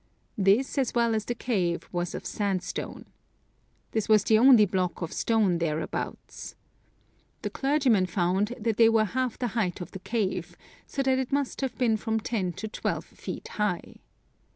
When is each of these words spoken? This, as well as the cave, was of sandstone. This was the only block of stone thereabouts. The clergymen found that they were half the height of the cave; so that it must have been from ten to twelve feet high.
This, 0.39 0.79
as 0.79 0.95
well 0.95 1.13
as 1.13 1.25
the 1.25 1.35
cave, 1.35 1.87
was 1.91 2.15
of 2.15 2.25
sandstone. 2.25 3.05
This 3.91 4.09
was 4.09 4.23
the 4.23 4.39
only 4.39 4.65
block 4.65 5.03
of 5.03 5.13
stone 5.13 5.59
thereabouts. 5.59 6.55
The 7.43 7.51
clergymen 7.51 8.07
found 8.07 8.55
that 8.59 8.77
they 8.77 8.89
were 8.89 9.05
half 9.05 9.37
the 9.37 9.49
height 9.49 9.79
of 9.79 9.91
the 9.91 9.99
cave; 9.99 10.57
so 10.87 11.03
that 11.03 11.19
it 11.19 11.31
must 11.31 11.61
have 11.61 11.77
been 11.77 11.97
from 11.97 12.19
ten 12.19 12.51
to 12.53 12.67
twelve 12.67 13.05
feet 13.05 13.47
high. 13.49 13.97